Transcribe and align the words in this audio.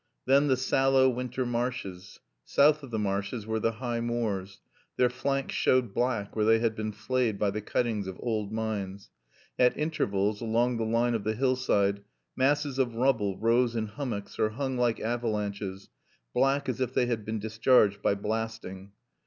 Then 0.25 0.47
the 0.47 0.57
sallow 0.57 1.07
winter 1.09 1.45
marshes. 1.45 2.19
South 2.43 2.81
of 2.81 2.89
the 2.89 2.97
marshes 2.97 3.45
were 3.45 3.59
the 3.59 3.73
high 3.73 3.99
moors. 4.01 4.59
Their 4.97 5.11
flanks 5.11 5.53
showed 5.53 5.93
black 5.93 6.35
where 6.35 6.43
they 6.43 6.57
have 6.57 6.75
been 6.75 6.91
flayed 6.91 7.37
by 7.37 7.51
the 7.51 7.61
cuttings 7.61 8.07
of 8.07 8.17
old 8.19 8.51
mines. 8.51 9.11
At 9.59 9.77
intervals, 9.77 10.41
along 10.41 10.77
the 10.77 10.85
line 10.85 11.13
of 11.13 11.23
the 11.23 11.35
hillside, 11.35 12.03
masses 12.35 12.79
of 12.79 12.95
rubble 12.95 13.37
rose 13.37 13.75
in 13.75 13.85
hummocks 13.85 14.39
or 14.39 14.49
hung 14.49 14.75
like 14.75 14.99
avalanches, 14.99 15.89
black 16.33 16.67
as 16.67 16.81
if 16.81 16.95
they 16.95 17.05
had 17.05 17.23
been 17.23 17.37
discharged 17.37 18.01
by 18.01 18.15
blasting. 18.15 18.93